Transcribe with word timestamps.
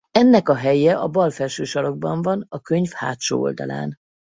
Ennek 0.11 0.49
a 0.49 0.55
helye 0.55 0.97
a 0.99 1.07
bal 1.07 1.29
felső 1.31 1.63
sarokban 1.63 2.21
van 2.21 2.45
a 2.49 2.59
könyv 2.61 2.89
hátsó 2.91 3.41
oldalán. 3.41 3.97